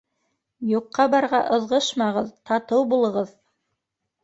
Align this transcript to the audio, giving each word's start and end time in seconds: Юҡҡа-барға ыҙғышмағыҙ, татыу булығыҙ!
Юҡҡа-барға 0.71 1.43
ыҙғышмағыҙ, 1.59 2.33
татыу 2.51 2.91
булығыҙ! 2.95 3.33